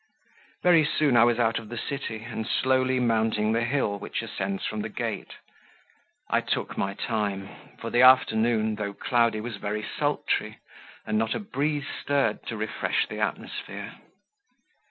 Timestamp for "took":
6.41-6.75